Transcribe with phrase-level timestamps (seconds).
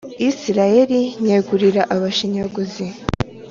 [0.29, 2.85] israheli nyegurira abashinyaguzi.